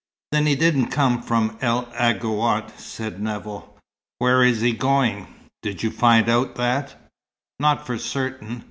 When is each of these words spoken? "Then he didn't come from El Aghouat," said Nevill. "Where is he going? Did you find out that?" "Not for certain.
"Then 0.31 0.47
he 0.47 0.55
didn't 0.55 0.87
come 0.89 1.21
from 1.21 1.59
El 1.61 1.87
Aghouat," 1.93 2.79
said 2.79 3.21
Nevill. 3.21 3.77
"Where 4.17 4.43
is 4.43 4.61
he 4.61 4.71
going? 4.71 5.27
Did 5.61 5.83
you 5.83 5.91
find 5.91 6.27
out 6.27 6.55
that?" 6.55 6.95
"Not 7.59 7.85
for 7.85 7.99
certain. 7.99 8.59